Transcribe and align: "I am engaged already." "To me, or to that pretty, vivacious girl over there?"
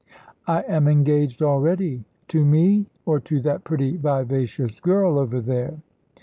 "I 0.47 0.63
am 0.63 0.87
engaged 0.87 1.43
already." 1.43 2.05
"To 2.29 2.43
me, 2.43 2.87
or 3.05 3.19
to 3.19 3.39
that 3.41 3.63
pretty, 3.63 3.97
vivacious 3.97 4.79
girl 4.79 5.19
over 5.19 5.39
there?" 5.39 5.77